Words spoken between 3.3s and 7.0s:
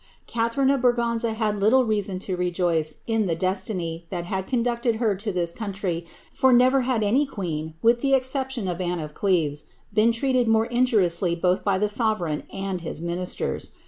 destiny Att had conducted her to this country, for never